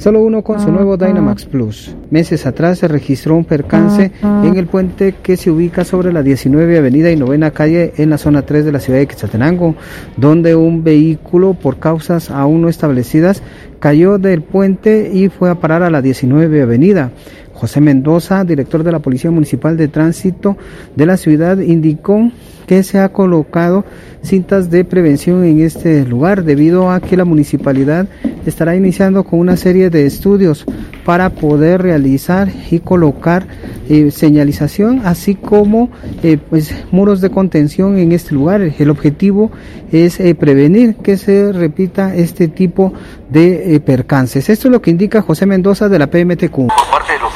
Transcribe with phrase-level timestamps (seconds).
[0.00, 1.96] Solo uno con su nuevo Dynamax Plus.
[2.10, 6.78] Meses atrás se registró un percance en el puente que se ubica sobre la 19
[6.78, 9.74] Avenida y Novena Calle en la zona 3 de la ciudad de Quetzaltenango,
[10.16, 13.42] donde un vehículo por causas aún no establecidas
[13.80, 17.10] cayó del puente y fue a parar a la 19 Avenida.
[17.58, 20.56] José Mendoza, director de la Policía Municipal de Tránsito
[20.94, 22.30] de la ciudad, indicó
[22.68, 23.84] que se ha colocado
[24.22, 28.06] cintas de prevención en este lugar debido a que la municipalidad
[28.46, 30.66] estará iniciando con una serie de estudios
[31.04, 33.46] para poder realizar y colocar
[33.88, 35.90] eh, señalización así como
[36.22, 38.60] eh, pues muros de contención en este lugar.
[38.78, 39.50] El objetivo
[39.90, 42.92] es eh, prevenir que se repita este tipo
[43.30, 44.48] de percances.
[44.48, 46.68] Esto es lo que indica José Mendoza de la PMTQ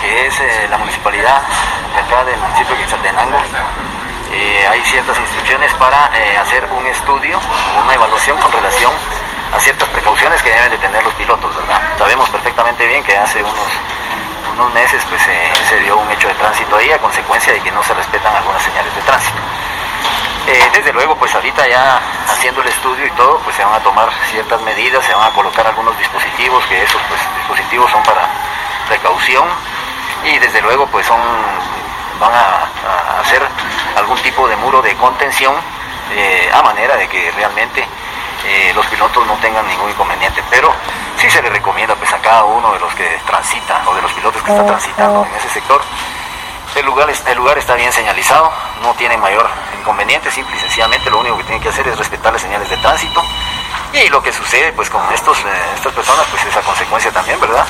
[0.03, 0.35] que es
[0.69, 1.43] la municipalidad
[1.95, 3.39] de acá del municipio de Quetzaltenango
[4.71, 6.11] hay ciertas instrucciones para
[6.41, 7.39] hacer un estudio
[7.85, 8.93] una evaluación con relación
[9.53, 11.81] a ciertas precauciones que deben de tener los pilotos, ¿verdad?
[11.99, 13.69] Sabemos perfectamente bien que hace unos,
[14.55, 15.21] unos meses pues,
[15.69, 18.63] se dio un hecho de tránsito ahí a consecuencia de que no se respetan algunas
[18.63, 19.39] señales de tránsito.
[20.47, 23.81] Eh, desde luego, pues ahorita ya haciendo el estudio y todo, pues se van a
[23.81, 28.27] tomar ciertas medidas, se van a colocar algunos dispositivos, que esos pues, dispositivos son para
[28.89, 29.47] precaución
[30.63, 31.21] luego pues son
[32.21, 33.43] van a, hacer
[33.97, 35.55] algún tipo de muro de contención
[36.13, 37.87] eh, a manera de que realmente
[38.45, 40.73] eh, los pilotos no tengan ningún inconveniente, pero
[41.17, 44.13] sí se le recomienda pues a cada uno de los que transitan o de los
[44.13, 45.81] pilotos que están transitando en ese sector.
[46.75, 48.51] El lugar, el lugar está bien señalizado,
[48.83, 52.33] no tiene mayor inconveniente, simple y sencillamente lo único que tienen que hacer es respetar
[52.33, 53.23] las señales de tránsito.
[53.93, 55.45] Y lo que sucede pues con estos, eh,
[55.77, 57.67] estas personas pues es a consecuencia también, ¿verdad?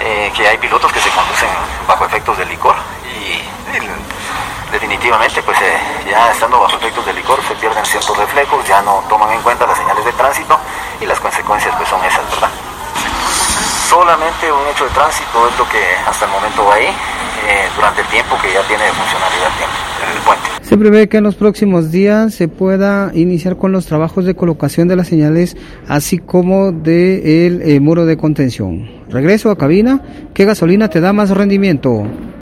[0.00, 1.48] Eh, que hay pilotos que se conducen
[1.86, 3.42] bajo efectos de licor y
[4.70, 9.02] definitivamente pues eh, ya estando bajo efectos de licor se pierden ciertos reflejos, ya no
[9.08, 10.58] toman en cuenta las señales de tránsito
[11.00, 12.50] y las consecuencias pues son esas, ¿verdad?
[13.88, 16.94] Solamente un hecho de tránsito es lo que hasta el momento va ahí,
[17.46, 19.57] eh, durante el tiempo que ya tiene funcionalidad puente.
[19.57, 19.57] Se
[20.78, 24.96] prevé que en los próximos días se pueda iniciar con los trabajos de colocación de
[24.96, 25.56] las señales,
[25.86, 28.88] así como de eh, muro de contención.
[29.10, 30.02] Regreso a cabina.
[30.34, 32.06] ¿Qué gasolina te da más rendimiento?